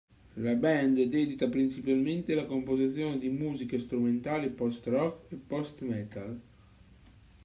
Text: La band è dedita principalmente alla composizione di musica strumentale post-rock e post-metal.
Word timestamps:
La 0.41 0.55
band 0.55 0.97
è 0.97 1.05
dedita 1.07 1.47
principalmente 1.47 2.33
alla 2.33 2.45
composizione 2.47 3.19
di 3.19 3.29
musica 3.29 3.77
strumentale 3.77 4.49
post-rock 4.49 5.31
e 5.31 5.35
post-metal. 5.35 6.41